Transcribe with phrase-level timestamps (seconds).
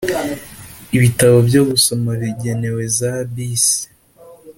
[0.95, 3.81] Ibitabo byo gusoma bigenewe za bisi